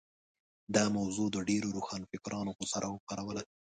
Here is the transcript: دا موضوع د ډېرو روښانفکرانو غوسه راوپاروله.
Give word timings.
دا 0.75 0.83
موضوع 0.97 1.27
د 1.31 1.37
ډېرو 1.49 1.69
روښانفکرانو 1.77 2.55
غوسه 2.57 2.77
راوپاروله. 2.83 3.41